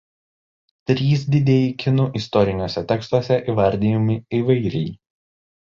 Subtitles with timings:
[0.91, 4.87] Trys didieji kinų istoriniuose tekstuose įvardijami įvairiai.